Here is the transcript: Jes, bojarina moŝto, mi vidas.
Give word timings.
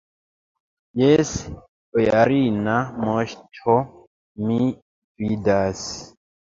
Jes, 1.01 1.33
bojarina 1.93 2.75
moŝto, 3.05 3.79
mi 4.49 4.61
vidas. 4.73 5.89